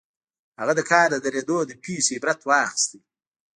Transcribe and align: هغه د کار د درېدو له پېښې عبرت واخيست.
هغه 0.59 0.73
د 0.75 0.81
کار 0.91 1.07
د 1.11 1.15
درېدو 1.25 1.57
له 1.69 1.75
پېښې 1.83 2.13
عبرت 2.17 2.39
واخيست. 2.45 2.89